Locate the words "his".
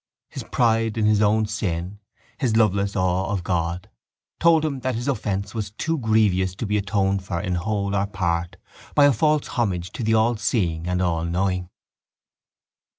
0.29-0.41, 1.05-1.21, 2.39-2.57, 4.95-5.07